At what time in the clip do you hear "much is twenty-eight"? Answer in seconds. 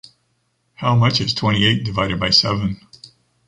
0.95-1.85